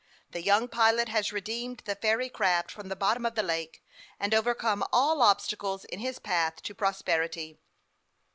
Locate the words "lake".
3.43-3.83